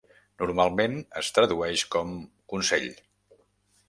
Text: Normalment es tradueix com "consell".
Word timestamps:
Normalment 0.43 0.95
es 1.21 1.29
tradueix 1.35 1.83
com 1.97 2.15
"consell". 2.55 2.89